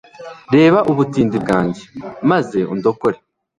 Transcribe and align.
reba 0.55 0.79
ubutindi 0.91 1.35
bwanjye, 1.43 1.83
maze 2.29 2.59
undokore 2.73 3.17